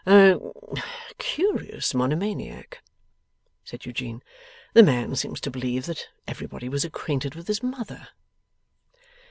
'A 0.07 0.39
curious 1.19 1.93
monomaniac,' 1.93 2.81
said 3.63 3.85
Eugene. 3.85 4.23
'The 4.73 4.81
man 4.81 5.13
seems 5.15 5.39
to 5.39 5.51
believe 5.51 5.85
that 5.85 6.07
everybody 6.27 6.67
was 6.67 6.83
acquainted 6.83 7.35
with 7.35 7.45
his 7.47 7.61
mother! 7.61 8.07